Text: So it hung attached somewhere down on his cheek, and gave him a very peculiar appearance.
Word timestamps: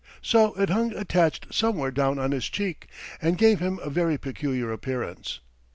So 0.23 0.55
it 0.55 0.71
hung 0.71 0.95
attached 0.95 1.53
somewhere 1.53 1.91
down 1.91 2.17
on 2.17 2.31
his 2.31 2.49
cheek, 2.49 2.87
and 3.21 3.37
gave 3.37 3.59
him 3.59 3.77
a 3.83 3.91
very 3.91 4.17
peculiar 4.17 4.71
appearance. 4.71 5.41